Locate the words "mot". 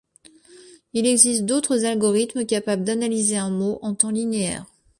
3.51-3.77